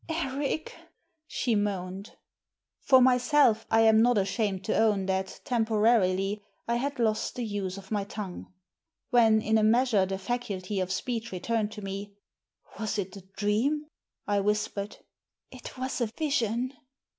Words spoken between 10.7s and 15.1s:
of speech returned to me^ —Was it a dream?" I whispered. •*